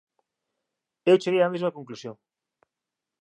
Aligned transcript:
Eu 1.09 1.19
cheguei 1.23 1.41
á 1.43 1.49
mesma 1.51 1.75
conclusión. 1.77 2.15